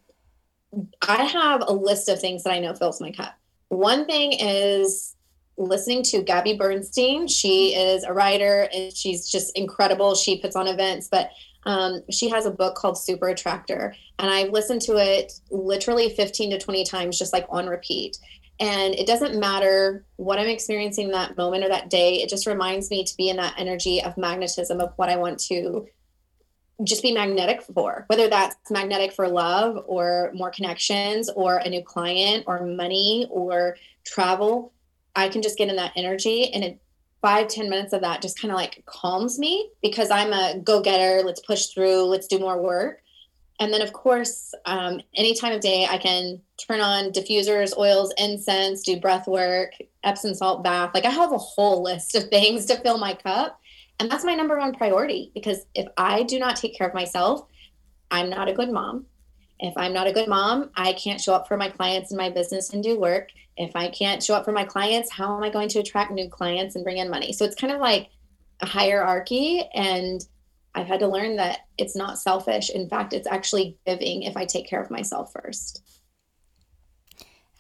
I 1.08 1.24
have 1.24 1.64
a 1.68 1.74
list 1.74 2.10
of 2.10 2.20
things 2.20 2.44
that 2.44 2.54
I 2.54 2.60
know 2.60 2.74
fills 2.74 3.02
my 3.02 3.12
cup. 3.12 3.36
One 3.68 4.06
thing 4.06 4.34
is 4.34 5.16
listening 5.58 6.04
to 6.04 6.24
Gabby 6.24 6.56
Bernstein. 6.56 7.28
She 7.28 7.76
is 7.76 8.04
a 8.04 8.14
writer 8.14 8.70
and 8.74 8.96
she's 8.96 9.30
just 9.30 9.56
incredible. 9.58 10.16
She 10.16 10.40
puts 10.40 10.56
on 10.56 10.68
events, 10.68 11.10
but 11.10 11.32
um, 11.66 12.02
she 12.10 12.30
has 12.30 12.46
a 12.46 12.52
book 12.52 12.76
called 12.76 12.98
Super 12.98 13.28
Attractor, 13.28 13.94
and 14.18 14.32
I've 14.32 14.50
listened 14.50 14.82
to 14.84 14.98
it 14.98 15.34
literally 15.52 16.10
15 16.10 16.52
to 16.52 16.58
20 16.58 16.84
times, 16.86 17.20
just 17.20 17.34
like 17.34 17.46
on 17.50 17.68
repeat. 17.68 18.18
And 18.62 18.94
it 18.94 19.08
doesn't 19.08 19.40
matter 19.40 20.06
what 20.18 20.38
I'm 20.38 20.48
experiencing 20.48 21.10
that 21.10 21.36
moment 21.36 21.64
or 21.64 21.70
that 21.70 21.90
day. 21.90 22.22
It 22.22 22.30
just 22.30 22.46
reminds 22.46 22.92
me 22.92 23.04
to 23.04 23.18
be 23.18 23.28
in 23.28 23.38
that 23.38 23.56
energy 23.58 24.04
of 24.04 24.16
magnetism 24.18 24.80
of 24.80 24.94
what 24.98 25.10
I 25.10 25.18
want 25.18 25.40
to 25.48 25.88
just 26.84 27.02
be 27.02 27.12
magnetic 27.12 27.64
for, 27.64 28.06
whether 28.08 28.28
that's 28.28 28.56
magnetic 28.70 29.14
for 29.14 29.28
love 29.28 29.84
or 29.88 30.32
more 30.36 30.52
connections 30.52 31.28
or 31.30 31.58
a 31.58 31.70
new 31.70 31.84
client 31.84 32.44
or 32.46 32.66
money 32.66 33.28
or 33.32 33.78
travel. 34.06 34.74
I 35.16 35.28
can 35.28 35.42
just 35.42 35.58
get 35.58 35.70
in 35.70 35.76
that 35.78 35.94
energy 35.96 36.54
and 36.54 36.64
it 36.64 36.80
five 37.22 37.48
ten 37.48 37.70
minutes 37.70 37.94
of 37.94 38.02
that 38.02 38.22
just 38.22 38.40
kind 38.40 38.52
of 38.52 38.58
like 38.58 38.84
calms 38.86 39.38
me 39.38 39.70
because 39.82 40.12
I'm 40.12 40.34
a 40.34 40.60
go 40.64 40.82
getter. 40.82 41.24
Let's 41.26 41.42
push 41.42 41.68
through. 41.68 42.04
Let's 42.04 42.28
do 42.28 42.40
more 42.40 42.62
work. 42.62 43.02
And 43.62 43.72
then, 43.72 43.84
of 43.84 43.94
course, 43.94 44.56
um, 44.66 45.02
any 45.16 45.36
time 45.36 45.54
of 45.54 45.62
day, 45.62 45.86
I 45.88 46.00
can 46.00 46.42
turn 46.58 46.82
on 46.82 47.12
diffusers, 47.12 47.78
oils, 47.78 48.12
incense, 48.18 48.82
do 48.82 49.00
breath 49.00 49.28
work, 49.28 49.74
Epsom 50.04 50.34
salt 50.34 50.64
bath. 50.64 50.96
Like 50.96 51.06
I 51.06 51.12
have 51.12 51.32
a 51.32 51.38
whole 51.38 51.84
list 51.84 52.16
of 52.16 52.24
things 52.30 52.66
to 52.66 52.82
fill 52.82 52.98
my 52.98 53.14
cup. 53.14 53.60
And 54.00 54.10
that's 54.10 54.26
my 54.26 54.34
number 54.34 54.58
one 54.58 54.74
priority 54.74 55.30
because 55.36 55.60
if 55.76 55.88
I 55.96 56.24
do 56.24 56.40
not 56.40 56.56
take 56.56 56.76
care 56.76 56.88
of 56.88 56.96
myself, 56.96 57.46
I'm 58.10 58.32
not 58.32 58.50
a 58.50 58.54
good 58.54 58.72
mom. 58.72 59.06
If 59.60 59.78
I'm 59.78 59.94
not 59.94 60.08
a 60.08 60.12
good 60.12 60.28
mom, 60.28 60.72
I 60.76 60.94
can't 60.94 61.22
show 61.22 61.36
up 61.36 61.48
for 61.48 61.56
my 61.56 61.70
clients 61.70 62.10
in 62.10 62.18
my 62.18 62.32
business 62.32 62.72
and 62.72 62.84
do 62.84 63.00
work. 63.00 63.30
If 63.58 63.76
I 63.76 63.90
can't 63.90 64.24
show 64.24 64.34
up 64.34 64.44
for 64.44 64.52
my 64.52 64.66
clients, 64.66 65.12
how 65.12 65.38
am 65.38 65.44
I 65.44 65.52
going 65.52 65.70
to 65.70 65.80
attract 65.80 66.12
new 66.12 66.28
clients 66.28 66.74
and 66.74 66.84
bring 66.84 66.98
in 66.98 67.12
money? 67.12 67.32
So 67.32 67.46
it's 67.46 67.54
kind 67.54 67.72
of 67.72 67.80
like 67.80 68.10
a 68.62 68.66
hierarchy. 68.66 69.70
And 69.76 70.26
I've 70.74 70.88
had 70.88 71.00
to 71.02 71.08
learn 71.08 71.36
that 71.36 71.60
it's 71.78 71.96
not 71.96 72.20
selfish. 72.20 72.70
In 72.70 72.88
fact, 72.88 73.14
it's 73.14 73.28
actually 73.28 73.78
giving 73.86 74.24
if 74.24 74.38
I 74.38 74.46
take 74.46 74.68
care 74.68 74.82
of 74.82 74.90
myself 74.90 75.34
first. 75.34 75.84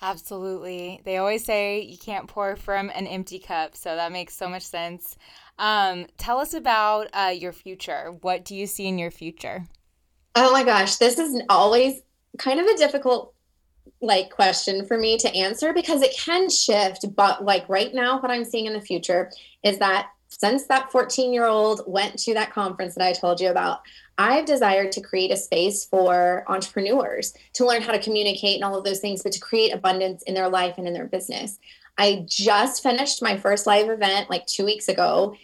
Absolutely. 0.01 1.01
They 1.05 1.17
always 1.17 1.43
say 1.43 1.81
you 1.81 1.97
can't 1.97 2.27
pour 2.27 2.55
from 2.55 2.89
an 2.89 3.05
empty 3.05 3.37
cup. 3.37 3.75
So 3.75 3.95
that 3.95 4.11
makes 4.11 4.35
so 4.35 4.49
much 4.49 4.63
sense. 4.63 5.15
Um, 5.59 6.07
tell 6.17 6.39
us 6.39 6.53
about 6.53 7.07
uh, 7.13 7.33
your 7.35 7.53
future. 7.53 8.11
What 8.21 8.43
do 8.43 8.55
you 8.55 8.65
see 8.65 8.87
in 8.87 8.97
your 8.97 9.11
future? 9.11 9.65
Oh 10.33 10.51
my 10.51 10.63
gosh, 10.63 10.95
this 10.95 11.19
is 11.19 11.41
always 11.49 12.01
kind 12.39 12.59
of 12.59 12.65
a 12.65 12.77
difficult 12.77 13.35
like 14.01 14.31
question 14.31 14.85
for 14.85 14.97
me 14.97 15.17
to 15.17 15.35
answer 15.35 15.73
because 15.73 16.01
it 16.01 16.15
can 16.17 16.49
shift 16.49 17.05
but 17.15 17.43
like 17.43 17.67
right 17.67 17.93
now 17.93 18.19
what 18.19 18.31
i'm 18.31 18.45
seeing 18.45 18.65
in 18.65 18.73
the 18.73 18.81
future 18.81 19.31
is 19.63 19.79
that 19.79 20.07
since 20.31 20.65
that 20.65 20.91
14 20.91 21.33
year 21.33 21.45
old 21.45 21.81
went 21.85 22.17
to 22.19 22.33
that 22.33 22.51
conference 22.51 22.95
that 22.95 23.07
i 23.07 23.13
told 23.13 23.39
you 23.39 23.49
about 23.49 23.81
i've 24.17 24.45
desired 24.45 24.91
to 24.91 25.01
create 25.01 25.31
a 25.31 25.37
space 25.37 25.85
for 25.85 26.43
entrepreneurs 26.47 27.33
to 27.53 27.65
learn 27.65 27.81
how 27.81 27.91
to 27.91 27.99
communicate 27.99 28.55
and 28.55 28.63
all 28.63 28.77
of 28.77 28.83
those 28.83 28.99
things 28.99 29.21
but 29.23 29.31
to 29.31 29.39
create 29.39 29.73
abundance 29.73 30.23
in 30.23 30.33
their 30.33 30.49
life 30.49 30.77
and 30.77 30.87
in 30.87 30.93
their 30.93 31.07
business. 31.07 31.59
I 31.97 32.25
just 32.27 32.83
finished 32.83 33.21
my 33.21 33.37
first 33.37 33.67
live 33.67 33.89
event 33.89 34.29
like 34.29 34.45
two 34.45 34.65
weeks 34.65 34.87
ago. 34.87 35.35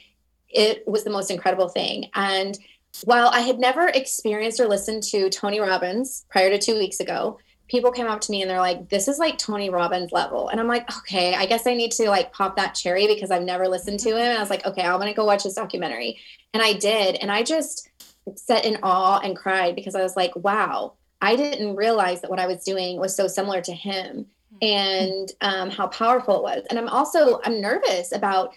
It 0.49 0.87
was 0.87 1.03
the 1.03 1.09
most 1.09 1.29
incredible 1.29 1.69
thing. 1.69 2.09
And 2.15 2.57
while 3.03 3.27
I 3.27 3.41
had 3.41 3.59
never 3.59 3.87
experienced 3.89 4.59
or 4.59 4.67
listened 4.67 5.03
to 5.03 5.29
Tony 5.29 5.59
Robbins 5.59 6.25
prior 6.29 6.49
to 6.49 6.57
two 6.57 6.75
weeks 6.75 6.99
ago, 6.99 7.37
people 7.67 7.91
came 7.91 8.07
up 8.07 8.21
to 8.21 8.31
me 8.31 8.41
and 8.41 8.49
they're 8.49 8.59
like, 8.59 8.89
this 8.89 9.07
is 9.07 9.19
like 9.19 9.37
Tony 9.37 9.69
Robbins 9.69 10.11
level. 10.11 10.49
And 10.49 10.59
I'm 10.59 10.67
like, 10.67 10.89
okay, 10.99 11.35
I 11.35 11.45
guess 11.45 11.67
I 11.67 11.73
need 11.73 11.91
to 11.93 12.09
like 12.09 12.31
pop 12.31 12.55
that 12.55 12.75
cherry 12.75 13.07
because 13.07 13.31
I've 13.31 13.43
never 13.43 13.67
listened 13.67 13.99
to 14.01 14.09
him. 14.09 14.17
And 14.17 14.37
I 14.37 14.39
was 14.39 14.49
like, 14.49 14.65
okay, 14.65 14.83
I'm 14.83 14.99
going 14.99 15.11
to 15.11 15.13
go 15.13 15.25
watch 15.25 15.43
this 15.43 15.55
documentary. 15.55 16.17
And 16.53 16.63
I 16.63 16.73
did. 16.73 17.15
And 17.15 17.31
I 17.31 17.43
just 17.43 17.89
sat 18.35 18.65
in 18.65 18.77
awe 18.83 19.19
and 19.19 19.35
cried 19.35 19.75
because 19.75 19.95
I 19.95 20.01
was 20.01 20.15
like, 20.15 20.35
wow, 20.35 20.93
I 21.21 21.35
didn't 21.35 21.75
realize 21.75 22.21
that 22.21 22.29
what 22.29 22.39
I 22.39 22.47
was 22.47 22.63
doing 22.63 22.99
was 22.99 23.15
so 23.15 23.27
similar 23.27 23.61
to 23.61 23.73
him 23.73 24.25
and 24.61 25.29
um, 25.41 25.69
how 25.69 25.87
powerful 25.87 26.37
it 26.37 26.43
was. 26.43 26.63
And 26.69 26.79
I'm 26.79 26.89
also, 26.89 27.41
I'm 27.43 27.59
nervous 27.59 28.11
about 28.11 28.53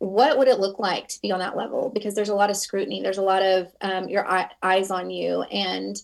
what 0.00 0.38
would 0.38 0.48
it 0.48 0.58
look 0.58 0.78
like 0.78 1.08
to 1.08 1.20
be 1.20 1.30
on 1.30 1.38
that 1.38 1.56
level 1.56 1.90
because 1.92 2.14
there's 2.14 2.30
a 2.30 2.34
lot 2.34 2.48
of 2.48 2.56
scrutiny 2.56 3.02
there's 3.02 3.18
a 3.18 3.22
lot 3.22 3.42
of 3.42 3.70
um, 3.82 4.08
your 4.08 4.26
eye, 4.26 4.48
eyes 4.62 4.90
on 4.90 5.10
you 5.10 5.42
and 5.42 6.02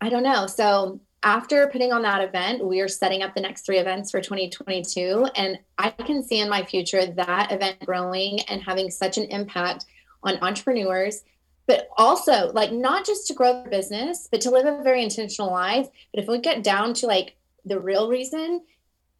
i 0.00 0.08
don't 0.08 0.22
know 0.22 0.46
so 0.46 0.98
after 1.22 1.66
putting 1.68 1.92
on 1.92 2.02
that 2.02 2.22
event 2.22 2.64
we 2.64 2.80
are 2.80 2.88
setting 2.88 3.22
up 3.22 3.34
the 3.34 3.40
next 3.40 3.64
three 3.64 3.78
events 3.78 4.10
for 4.10 4.20
2022 4.20 5.26
and 5.36 5.58
i 5.78 5.90
can 5.90 6.22
see 6.22 6.40
in 6.40 6.48
my 6.48 6.62
future 6.64 7.06
that 7.06 7.50
event 7.52 7.78
growing 7.84 8.40
and 8.48 8.62
having 8.62 8.90
such 8.90 9.18
an 9.18 9.24
impact 9.24 9.86
on 10.22 10.38
entrepreneurs 10.42 11.24
but 11.66 11.88
also 11.96 12.52
like 12.52 12.72
not 12.72 13.04
just 13.04 13.26
to 13.26 13.34
grow 13.34 13.52
their 13.52 13.70
business 13.70 14.28
but 14.30 14.40
to 14.40 14.50
live 14.50 14.66
a 14.66 14.82
very 14.82 15.02
intentional 15.02 15.50
life 15.50 15.88
but 16.12 16.22
if 16.22 16.28
we 16.28 16.38
get 16.38 16.62
down 16.62 16.92
to 16.92 17.06
like 17.06 17.36
the 17.64 17.78
real 17.80 18.08
reason 18.08 18.60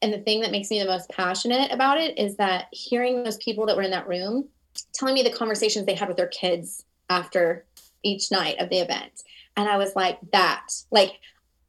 and 0.03 0.12
the 0.12 0.19
thing 0.19 0.41
that 0.41 0.50
makes 0.50 0.71
me 0.71 0.79
the 0.79 0.85
most 0.85 1.09
passionate 1.11 1.73
about 1.73 1.99
it 1.99 2.19
is 2.19 2.37
that 2.37 2.67
hearing 2.71 3.25
those 3.25 3.38
people 3.38 3.67
that 3.67 3.76
were 3.76 3.83
in 3.83 3.91
that 3.91 4.07
room 4.07 4.49
telling 4.93 5.15
me 5.15 5.23
the 5.23 5.31
conversations 5.31 5.87
they 5.87 5.95
had 5.95 6.09
with 6.09 6.17
their 6.17 6.26
kids 6.26 6.85
after 7.09 7.65
each 8.03 8.31
night 8.31 8.57
of 8.59 8.69
the 8.69 8.79
event. 8.79 9.23
And 9.57 9.69
I 9.69 9.76
was 9.76 9.97
like, 9.97 10.19
that, 10.33 10.67
like, 10.91 11.12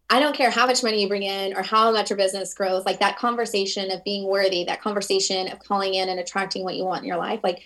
I 0.09 0.19
don't 0.19 0.35
care 0.35 0.49
how 0.49 0.65
much 0.65 0.83
money 0.83 1.01
you 1.01 1.07
bring 1.07 1.23
in 1.23 1.55
or 1.55 1.63
how 1.63 1.91
much 1.91 2.09
your 2.09 2.17
business 2.17 2.53
grows, 2.53 2.85
like 2.85 2.99
that 2.99 3.17
conversation 3.17 3.91
of 3.91 4.03
being 4.05 4.25
worthy, 4.25 4.63
that 4.63 4.81
conversation 4.81 5.51
of 5.51 5.59
calling 5.59 5.95
in 5.95 6.07
and 6.07 6.19
attracting 6.19 6.63
what 6.63 6.75
you 6.75 6.85
want 6.85 7.01
in 7.01 7.07
your 7.07 7.17
life, 7.17 7.41
like 7.43 7.61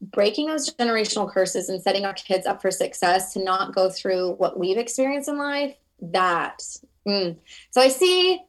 breaking 0.00 0.46
those 0.46 0.72
generational 0.74 1.30
curses 1.30 1.68
and 1.68 1.82
setting 1.82 2.04
our 2.04 2.14
kids 2.14 2.46
up 2.46 2.62
for 2.62 2.70
success 2.70 3.32
to 3.34 3.44
not 3.44 3.74
go 3.74 3.90
through 3.90 4.32
what 4.32 4.58
we've 4.58 4.78
experienced 4.78 5.28
in 5.28 5.38
life. 5.38 5.74
That. 6.00 6.62
Mm. 7.06 7.36
So 7.70 7.80
I 7.80 7.88
see 7.88 8.40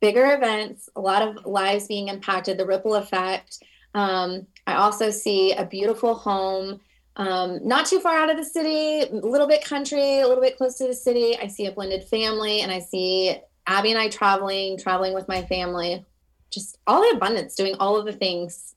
bigger 0.00 0.34
events, 0.34 0.88
a 0.94 1.00
lot 1.00 1.22
of 1.22 1.46
lives 1.46 1.86
being 1.86 2.08
impacted, 2.08 2.58
the 2.58 2.66
ripple 2.66 2.94
effect. 2.94 3.62
Um, 3.94 4.46
I 4.66 4.74
also 4.74 5.10
see 5.10 5.52
a 5.52 5.64
beautiful 5.64 6.14
home, 6.14 6.80
um, 7.16 7.66
not 7.66 7.86
too 7.86 8.00
far 8.00 8.16
out 8.16 8.30
of 8.30 8.36
the 8.36 8.44
city, 8.44 9.02
a 9.02 9.14
little 9.14 9.46
bit 9.46 9.64
country, 9.64 10.20
a 10.20 10.26
little 10.26 10.42
bit 10.42 10.56
close 10.56 10.76
to 10.78 10.86
the 10.86 10.94
city. 10.94 11.36
I 11.36 11.46
see 11.46 11.66
a 11.66 11.72
blended 11.72 12.04
family, 12.04 12.60
and 12.60 12.72
I 12.72 12.80
see 12.80 13.36
Abby 13.66 13.90
and 13.90 13.98
I 13.98 14.08
traveling, 14.08 14.78
traveling 14.78 15.14
with 15.14 15.28
my 15.28 15.42
family, 15.42 16.04
just 16.50 16.78
all 16.86 17.02
the 17.02 17.16
abundance, 17.16 17.54
doing 17.54 17.76
all 17.78 17.96
of 17.96 18.06
the 18.06 18.12
things 18.12 18.74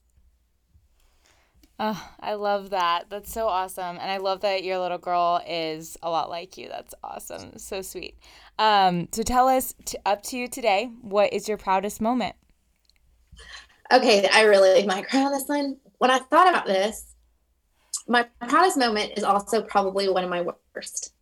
Oh, 1.80 2.10
I 2.18 2.34
love 2.34 2.70
that. 2.70 3.08
That's 3.08 3.32
so 3.32 3.46
awesome. 3.46 3.98
And 3.98 4.10
I 4.10 4.16
love 4.16 4.40
that 4.40 4.64
your 4.64 4.78
little 4.78 4.98
girl 4.98 5.40
is 5.46 5.96
a 6.02 6.10
lot 6.10 6.28
like 6.28 6.58
you. 6.58 6.68
That's 6.68 6.92
awesome. 7.04 7.56
So 7.56 7.82
sweet. 7.82 8.18
Um, 8.58 9.08
so 9.12 9.22
tell 9.22 9.46
us 9.46 9.74
t- 9.84 9.96
up 10.04 10.22
to 10.24 10.36
you 10.36 10.48
today, 10.48 10.90
what 11.02 11.32
is 11.32 11.46
your 11.46 11.56
proudest 11.56 12.00
moment? 12.00 12.34
Okay, 13.92 14.28
I 14.32 14.42
really 14.42 14.84
might 14.86 15.08
cry 15.08 15.22
on 15.22 15.32
this 15.32 15.46
one. 15.46 15.76
When 15.98 16.10
I 16.10 16.18
thought 16.18 16.48
about 16.48 16.66
this, 16.66 17.14
my 18.08 18.24
proudest 18.40 18.76
moment 18.76 19.12
is 19.16 19.24
also 19.24 19.62
probably 19.62 20.08
one 20.08 20.24
of 20.24 20.30
my 20.30 20.46
worst. 20.74 21.12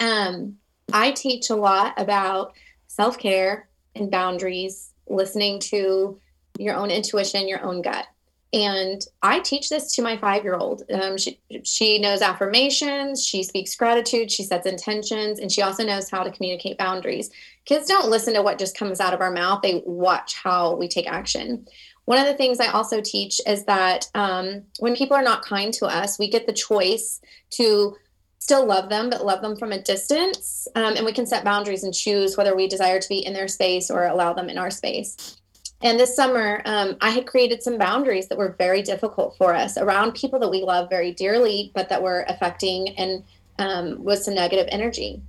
Um, 0.00 0.56
I 0.92 1.12
teach 1.12 1.50
a 1.50 1.56
lot 1.56 1.94
about 1.96 2.54
self 2.88 3.18
care 3.18 3.68
and 3.94 4.10
boundaries, 4.10 4.92
listening 5.06 5.60
to 5.60 6.20
your 6.58 6.74
own 6.74 6.90
intuition, 6.90 7.48
your 7.48 7.62
own 7.62 7.82
gut 7.82 8.06
and 8.52 9.00
I 9.22 9.38
teach 9.40 9.68
this 9.68 9.94
to 9.94 10.02
my 10.02 10.16
five 10.16 10.42
year 10.42 10.56
old. 10.56 10.82
Um, 10.92 11.16
she, 11.16 11.40
she 11.62 12.00
knows 12.00 12.20
affirmations, 12.20 13.24
she 13.24 13.44
speaks 13.44 13.76
gratitude, 13.76 14.30
she 14.30 14.42
sets 14.42 14.66
intentions, 14.66 15.38
and 15.38 15.52
she 15.52 15.62
also 15.62 15.84
knows 15.84 16.10
how 16.10 16.24
to 16.24 16.32
communicate 16.32 16.76
boundaries. 16.76 17.30
Kids 17.64 17.86
don't 17.86 18.10
listen 18.10 18.34
to 18.34 18.42
what 18.42 18.58
just 18.58 18.76
comes 18.76 18.98
out 18.98 19.14
of 19.14 19.20
our 19.20 19.30
mouth, 19.30 19.60
they 19.62 19.82
watch 19.86 20.34
how 20.34 20.74
we 20.74 20.88
take 20.88 21.08
action. 21.08 21.66
One 22.06 22.18
of 22.18 22.26
the 22.26 22.34
things 22.34 22.58
I 22.60 22.68
also 22.68 23.00
teach 23.00 23.40
is 23.46 23.64
that 23.66 24.08
um, 24.14 24.62
when 24.78 24.96
people 24.96 25.16
are 25.16 25.22
not 25.22 25.44
kind 25.44 25.72
to 25.74 25.86
us, 25.86 26.18
we 26.18 26.28
get 26.28 26.46
the 26.46 26.52
choice 26.52 27.20
to 27.50 27.96
still 28.38 28.66
love 28.66 28.88
them, 28.88 29.10
but 29.10 29.24
love 29.24 29.42
them 29.42 29.56
from 29.56 29.70
a 29.70 29.80
distance. 29.80 30.66
Um, 30.74 30.96
and 30.96 31.04
we 31.04 31.12
can 31.12 31.26
set 31.26 31.44
boundaries 31.44 31.84
and 31.84 31.94
choose 31.94 32.36
whether 32.36 32.56
we 32.56 32.66
desire 32.66 32.98
to 32.98 33.08
be 33.08 33.24
in 33.24 33.32
their 33.32 33.48
space 33.48 33.90
or 33.90 34.06
allow 34.06 34.32
them 34.32 34.48
in 34.48 34.58
our 34.58 34.70
space. 34.70 35.36
And 35.82 35.98
this 35.98 36.14
summer, 36.14 36.60
um, 36.64 36.96
I 37.00 37.10
had 37.10 37.26
created 37.26 37.62
some 37.62 37.78
boundaries 37.78 38.28
that 38.28 38.36
were 38.36 38.54
very 38.58 38.82
difficult 38.82 39.36
for 39.36 39.54
us 39.54 39.78
around 39.78 40.12
people 40.12 40.38
that 40.40 40.50
we 40.50 40.62
love 40.62 40.90
very 40.90 41.12
dearly, 41.12 41.70
but 41.74 41.88
that 41.88 42.02
were 42.02 42.24
affecting 42.28 42.88
and 42.98 43.24
um, 43.58 44.02
was 44.02 44.24
some 44.24 44.34
negative 44.34 44.66
energy. 44.70 45.22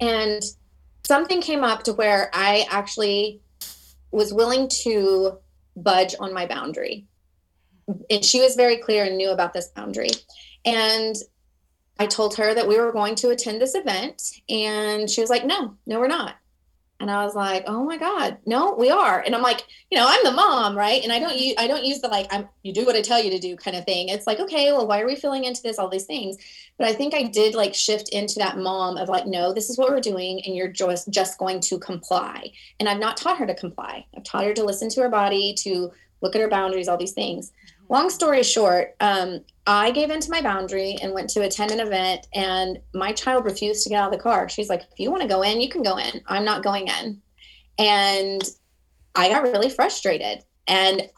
And 0.00 0.42
something 1.06 1.40
came 1.40 1.64
up 1.64 1.84
to 1.84 1.92
where 1.94 2.30
I 2.34 2.66
actually 2.70 3.40
was 4.10 4.34
willing 4.34 4.68
to 4.82 5.38
budge 5.76 6.14
on 6.18 6.32
my 6.32 6.46
boundary. 6.46 7.06
And 8.10 8.24
she 8.24 8.40
was 8.40 8.56
very 8.56 8.78
clear 8.78 9.04
and 9.04 9.16
knew 9.16 9.30
about 9.30 9.52
this 9.52 9.68
boundary. 9.68 10.10
And 10.64 11.14
I 11.98 12.06
told 12.06 12.36
her 12.36 12.52
that 12.54 12.66
we 12.66 12.78
were 12.78 12.92
going 12.92 13.14
to 13.16 13.30
attend 13.30 13.60
this 13.60 13.74
event. 13.74 14.22
And 14.48 15.08
she 15.08 15.20
was 15.20 15.30
like, 15.30 15.44
no, 15.44 15.76
no, 15.86 16.00
we're 16.00 16.08
not. 16.08 16.36
And 16.98 17.10
I 17.10 17.24
was 17.24 17.34
like, 17.34 17.64
"Oh 17.66 17.84
my 17.84 17.98
God, 17.98 18.38
no, 18.46 18.74
we 18.74 18.90
are." 18.90 19.20
And 19.20 19.34
I'm 19.34 19.42
like, 19.42 19.66
you 19.90 19.98
know, 19.98 20.06
I'm 20.08 20.24
the 20.24 20.32
mom, 20.32 20.76
right? 20.76 21.02
And 21.02 21.12
I 21.12 21.18
don't 21.18 21.36
use 21.36 21.54
I 21.58 21.66
don't 21.66 21.84
use 21.84 22.00
the 22.00 22.08
like 22.08 22.26
I'm 22.32 22.48
you 22.62 22.72
do 22.72 22.86
what 22.86 22.96
I 22.96 23.02
tell 23.02 23.22
you 23.22 23.30
to 23.30 23.38
do 23.38 23.56
kind 23.56 23.76
of 23.76 23.84
thing. 23.84 24.08
It's 24.08 24.26
like, 24.26 24.40
okay, 24.40 24.72
well, 24.72 24.86
why 24.86 25.00
are 25.00 25.06
we 25.06 25.16
feeling 25.16 25.44
into 25.44 25.62
this? 25.62 25.78
All 25.78 25.88
these 25.88 26.06
things, 26.06 26.36
but 26.78 26.86
I 26.86 26.94
think 26.94 27.14
I 27.14 27.24
did 27.24 27.54
like 27.54 27.74
shift 27.74 28.08
into 28.10 28.38
that 28.38 28.58
mom 28.58 28.96
of 28.96 29.08
like, 29.08 29.26
no, 29.26 29.52
this 29.52 29.68
is 29.68 29.78
what 29.78 29.90
we're 29.90 30.00
doing, 30.00 30.42
and 30.46 30.56
you're 30.56 30.68
just 30.68 31.10
just 31.10 31.38
going 31.38 31.60
to 31.60 31.78
comply. 31.78 32.50
And 32.80 32.88
I've 32.88 33.00
not 33.00 33.16
taught 33.16 33.38
her 33.38 33.46
to 33.46 33.54
comply. 33.54 34.06
I've 34.16 34.24
taught 34.24 34.44
her 34.44 34.54
to 34.54 34.64
listen 34.64 34.88
to 34.90 35.02
her 35.02 35.08
body, 35.08 35.54
to 35.58 35.92
look 36.22 36.34
at 36.34 36.40
her 36.40 36.48
boundaries, 36.48 36.88
all 36.88 36.96
these 36.96 37.12
things. 37.12 37.50
Mm-hmm. 37.50 37.92
Long 37.92 38.10
story 38.10 38.42
short, 38.42 38.96
um, 39.00 39.40
I 39.66 39.90
gave 39.90 40.10
in 40.10 40.20
to 40.20 40.30
my 40.30 40.40
boundary 40.40 40.96
and 41.02 41.12
went 41.12 41.28
to 41.30 41.42
attend 41.42 41.72
an 41.72 41.80
event, 41.80 42.28
and 42.32 42.78
my 42.94 43.12
child 43.12 43.44
refused 43.44 43.82
to 43.82 43.88
get 43.88 44.00
out 44.00 44.12
of 44.12 44.16
the 44.16 44.22
car. 44.22 44.48
She's 44.48 44.68
like, 44.68 44.82
if 44.82 44.98
you 44.98 45.10
want 45.10 45.22
to 45.22 45.28
go 45.28 45.42
in, 45.42 45.60
you 45.60 45.68
can 45.68 45.82
go 45.82 45.98
in. 45.98 46.20
I'm 46.26 46.44
not 46.44 46.62
going 46.62 46.86
in. 46.86 47.20
And 47.78 48.42
I 49.16 49.28
got 49.28 49.42
really 49.42 49.70
frustrated. 49.70 50.44
And 50.68 51.08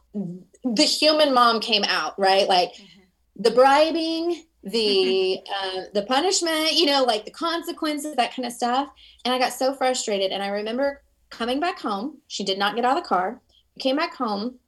the 0.65 0.83
human 0.83 1.35
mom 1.35 1.61
came 1.61 1.85
out, 1.85 2.19
right? 2.19 2.49
Like 2.49 2.73
mm-hmm. 2.73 3.43
the 3.43 3.51
bribing, 3.51 4.45
the 4.63 5.41
uh, 5.63 5.83
the 5.93 6.03
punishment, 6.03 6.73
you 6.73 6.87
know, 6.87 7.05
like 7.05 7.27
the 7.27 7.31
consequences, 7.31 8.17
that 8.17 8.35
kind 8.35 8.47
of 8.47 8.53
stuff. 8.53 8.89
And 9.25 9.35
I 9.35 9.39
got 9.39 9.53
so 9.53 9.75
frustrated. 9.75 10.33
And 10.33 10.43
I 10.43 10.49
remember 10.49 11.03
coming 11.31 11.61
back 11.61 11.79
home. 11.79 12.19
She 12.29 12.45
did 12.45 12.59
not 12.59 12.75
get 12.75 12.85
out 12.85 12.97
of 12.97 13.03
the 13.03 13.09
car. 13.09 13.41
We 13.77 13.81
came 13.81 13.97
back 13.97 14.15
home 14.15 14.59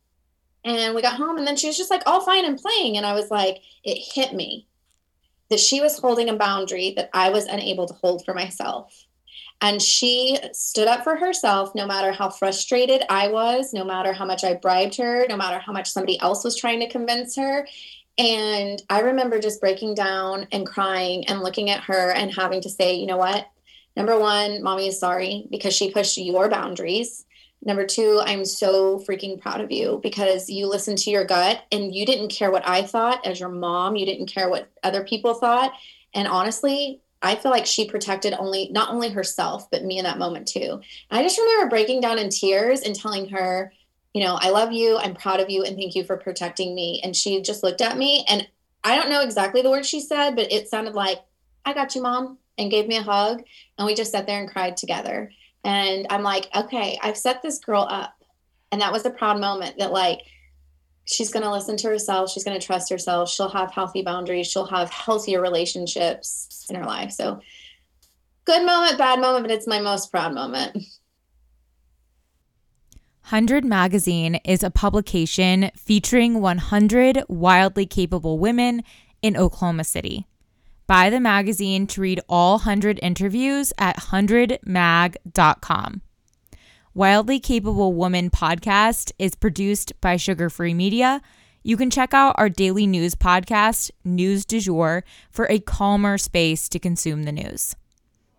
and 0.65 0.95
we 0.95 1.03
got 1.03 1.17
home 1.17 1.39
and 1.39 1.47
then 1.47 1.57
she 1.57 1.67
was 1.67 1.77
just 1.77 1.91
like 1.91 2.03
all 2.07 2.25
fine 2.25 2.45
and 2.45 2.59
playing. 2.59 2.97
And 2.97 3.07
I 3.07 3.15
was 3.15 3.31
like, 3.31 3.59
it 3.85 3.99
hit 4.15 4.35
me 4.35 4.67
that 5.49 5.61
she 5.61 5.81
was 5.81 5.99
holding 5.99 6.29
a 6.29 6.37
boundary 6.37 6.93
that 6.97 7.11
I 7.13 7.31
was 7.31 7.47
unable 7.47 7.87
to 7.87 7.95
hold 7.95 8.25
for 8.25 8.35
myself. 8.35 9.07
And 9.63 9.83
she 9.83 10.39
stood 10.53 10.89
up 10.89 11.05
for 11.05 11.17
herself 11.17 11.75
no 11.75 11.87
matter 11.87 12.13
how 12.13 12.31
frustrated 12.31 13.03
I 13.11 13.29
was, 13.29 13.75
no 13.75 13.85
matter 13.85 14.13
how 14.13 14.25
much 14.25 14.43
I 14.43 14.55
bribed 14.55 14.97
her, 14.97 15.27
no 15.29 15.37
matter 15.37 15.59
how 15.59 15.73
much 15.73 15.91
somebody 15.91 16.19
else 16.21 16.45
was 16.45 16.57
trying 16.57 16.81
to 16.81 16.89
convince 16.89 17.37
her. 17.37 17.67
And 18.17 18.83
I 18.89 19.01
remember 19.01 19.39
just 19.39 19.61
breaking 19.61 19.95
down 19.95 20.47
and 20.53 20.67
crying 20.67 21.27
and 21.27 21.41
looking 21.41 21.69
at 21.71 21.85
her 21.85 22.11
and 22.13 22.33
having 22.33 22.63
to 22.63 22.71
say, 22.71 22.95
you 22.95 23.07
know 23.07 23.19
what? 23.19 23.47
Number 23.97 24.19
one, 24.19 24.63
mommy 24.63 24.89
is 24.89 24.99
sorry 24.99 25.47
because 25.51 25.75
she 25.75 25.91
pushed 25.91 26.17
your 26.17 26.49
boundaries. 26.49 27.27
Number 27.63 27.87
two, 27.87 28.23
I'm 28.25 28.45
so 28.45 28.99
freaking 28.99 29.41
proud 29.41 29.61
of 29.61 29.71
you 29.71 30.01
because 30.03 30.49
you 30.49 30.67
listened 30.67 30.99
to 30.99 31.11
your 31.11 31.25
gut 31.25 31.63
and 31.71 31.95
you 31.95 32.07
didn't 32.07 32.29
care 32.29 32.51
what 32.51 32.67
I 32.67 32.83
thought 32.83 33.27
as 33.27 33.39
your 33.39 33.51
mom. 33.51 33.97
You 33.97 34.07
didn't 34.07 34.33
care 34.33 34.49
what 34.49 34.71
other 34.83 35.05
people 35.05 35.35
thought. 35.35 35.73
And 36.15 36.27
honestly, 36.27 37.03
I 37.23 37.35
feel 37.35 37.51
like 37.51 37.67
she 37.67 37.89
protected 37.89 38.33
only 38.33 38.71
not 38.73 38.91
only 38.91 39.11
herself, 39.11 39.71
but 39.71 39.85
me 39.85 39.99
in 39.99 40.05
that 40.05 40.19
moment 40.19 40.49
too. 40.49 40.81
And 41.11 41.21
I 41.21 41.23
just 41.23 41.39
remember 41.39 41.69
breaking 41.69 42.01
down 42.01 42.19
in 42.19 42.31
tears 42.31 42.81
and 42.81 42.95
telling 42.95 43.29
her, 43.29 43.73
you 44.15 44.25
know, 44.25 44.39
I 44.41 44.51
love 44.51 44.73
you, 44.73 44.97
I'm 44.97 45.15
proud 45.15 45.39
of 45.39 45.51
you, 45.51 45.63
and 45.63 45.77
thank 45.77 45.95
you 45.95 46.03
for 46.03 46.17
protecting 46.17 46.75
me. 46.75 47.01
And 47.05 47.15
she 47.15 47.43
just 47.43 47.63
looked 47.63 47.83
at 47.83 47.99
me 47.99 48.25
and 48.29 48.49
I 48.83 48.97
don't 48.97 49.11
know 49.11 49.21
exactly 49.21 49.61
the 49.61 49.71
words 49.71 49.87
she 49.87 50.01
said, 50.01 50.35
but 50.35 50.51
it 50.51 50.69
sounded 50.69 50.95
like, 50.95 51.19
I 51.67 51.75
got 51.75 51.95
you, 51.95 52.03
mom, 52.03 52.39
and 52.57 52.71
gave 52.71 52.89
me 52.89 52.97
a 52.97 53.03
hug. 53.03 53.43
And 53.77 53.87
we 53.87 53.95
just 53.95 54.13
sat 54.13 54.27
there 54.27 54.41
and 54.41 54.51
cried 54.51 54.79
together. 54.79 55.31
And 55.65 56.07
I'm 56.11 56.23
like, 56.23 56.49
okay, 56.55 56.99
I've 57.03 57.17
set 57.17 57.43
this 57.43 57.59
girl 57.59 57.87
up. 57.89 58.15
And 58.73 58.81
that 58.81 58.93
was 58.93 59.05
a 59.05 59.11
proud 59.11 59.41
moment 59.41 59.79
that, 59.79 59.93
like, 59.93 60.21
she's 61.05 61.33
going 61.33 61.43
to 61.43 61.51
listen 61.51 61.77
to 61.79 61.89
herself. 61.89 62.31
She's 62.31 62.45
going 62.45 62.59
to 62.59 62.65
trust 62.65 62.91
herself. 62.91 63.31
She'll 63.31 63.49
have 63.49 63.73
healthy 63.73 64.03
boundaries. 64.03 64.47
She'll 64.47 64.67
have 64.67 64.91
healthier 64.91 65.41
relationships 65.41 66.67
in 66.71 66.77
her 66.77 66.85
life. 66.85 67.11
So, 67.13 67.41
good 68.45 68.65
moment, 68.65 68.97
bad 68.97 69.21
moment, 69.21 69.45
but 69.45 69.51
it's 69.51 69.67
my 69.67 69.81
most 69.81 70.11
proud 70.11 70.35
moment. 70.35 70.77
100 73.31 73.65
Magazine 73.65 74.37
is 74.45 74.63
a 74.65 74.71
publication 74.71 75.71
featuring 75.77 76.41
100 76.41 77.23
wildly 77.29 77.87
capable 77.87 78.39
women 78.39 78.83
in 79.23 79.37
Oklahoma 79.37 79.85
City. 79.85 80.27
Buy 80.91 81.09
the 81.09 81.21
magazine 81.21 81.87
to 81.87 82.01
read 82.01 82.21
all 82.29 82.55
100 82.55 82.99
interviews 83.01 83.73
at 83.79 83.97
100mag.com. 83.97 86.03
Wildly 86.95 87.39
Capable 87.39 87.93
Woman 87.93 88.29
podcast 88.29 89.13
is 89.17 89.37
produced 89.37 89.93
by 90.01 90.17
Sugar 90.17 90.51
Free 90.51 90.75
Media. 90.75 91.23
You 91.63 91.77
can 91.77 91.91
check 91.91 92.13
out 92.13 92.35
our 92.39 92.49
daily 92.49 92.89
news 92.89 93.15
podcast, 93.15 93.93
News 94.03 94.45
du 94.45 94.59
Jour, 94.59 95.05
for 95.31 95.47
a 95.49 95.61
calmer 95.61 96.19
space 96.19 96.69
to 96.71 96.81
consume 96.81 97.23
the 97.23 97.31
news. 97.31 97.77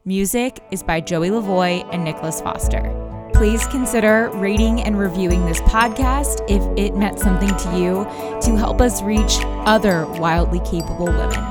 Music 0.03 0.61
is 0.71 0.83
by 0.83 0.99
Joey 0.99 1.29
LoVoi 1.29 1.87
and 1.93 2.03
Nicholas 2.03 2.41
Foster. 2.41 2.93
Please 3.33 3.65
consider 3.67 4.29
rating 4.33 4.81
and 4.81 4.99
reviewing 4.99 5.45
this 5.45 5.61
podcast 5.61 6.43
if 6.49 6.61
it 6.77 6.97
meant 6.97 7.17
something 7.17 7.55
to 7.55 7.77
you 7.77 8.03
to 8.41 8.57
help 8.57 8.81
us 8.81 9.01
reach 9.01 9.37
other 9.65 10.05
wildly 10.19 10.59
capable 10.69 11.05
women. 11.05 11.50